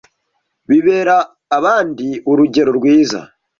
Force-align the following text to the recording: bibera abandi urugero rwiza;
bibera 0.69 1.17
abandi 1.57 2.07
urugero 2.29 2.71
rwiza; 2.77 3.19